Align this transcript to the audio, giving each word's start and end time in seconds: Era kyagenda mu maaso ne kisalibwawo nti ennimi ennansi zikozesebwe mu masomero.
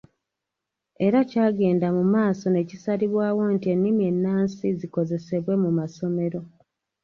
Era 1.05 1.19
kyagenda 1.29 1.87
mu 1.97 2.03
maaso 2.13 2.45
ne 2.51 2.61
kisalibwawo 2.69 3.43
nti 3.55 3.65
ennimi 3.73 4.03
ennansi 4.11 4.67
zikozesebwe 4.79 5.53
mu 5.63 5.69
masomero. 5.79 6.39